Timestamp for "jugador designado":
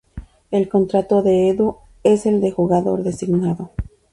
2.49-3.69